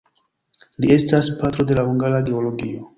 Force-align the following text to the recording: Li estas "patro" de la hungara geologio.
Li 0.85 0.89
estas 0.97 1.31
"patro" 1.45 1.69
de 1.73 1.81
la 1.81 1.87
hungara 1.93 2.27
geologio. 2.33 2.87